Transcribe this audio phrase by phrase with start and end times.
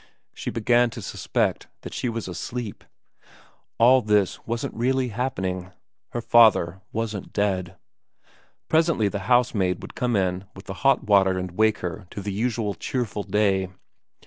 [0.33, 2.83] She began to suspect that she was asleep.
[3.77, 5.71] All this wasn't really happening.
[6.09, 7.77] Her father wasn't dead.
[8.67, 12.33] Presently the housemaid would come in with the hot water and wake her to the
[12.33, 13.67] usual cheerful day.